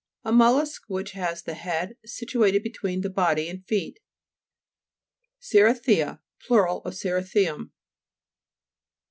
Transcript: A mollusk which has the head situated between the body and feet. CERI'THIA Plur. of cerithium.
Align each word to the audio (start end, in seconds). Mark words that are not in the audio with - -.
A 0.23 0.31
mollusk 0.31 0.85
which 0.87 1.11
has 1.11 1.43
the 1.43 1.53
head 1.53 1.95
situated 2.03 2.63
between 2.63 3.01
the 3.01 3.09
body 3.11 3.47
and 3.47 3.63
feet. 3.67 3.99
CERI'THIA 5.39 6.21
Plur. 6.39 6.67
of 6.67 6.95
cerithium. 6.95 7.69